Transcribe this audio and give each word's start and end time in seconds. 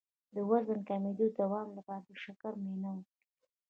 د 0.33 0.35
وزن 0.49 0.79
د 0.81 0.85
کمیدو 0.89 1.25
د 1.31 1.35
دوام 1.39 1.67
لپاره 1.77 2.01
د 2.07 2.11
شکر 2.23 2.51
معاینه 2.61 2.89
وکړئ 2.93 3.13